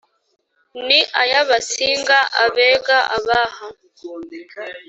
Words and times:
Ni 0.85 0.99
ay 1.21 1.31
abasinga 1.41 2.17
abega 2.43 2.97
abaha 3.17 3.67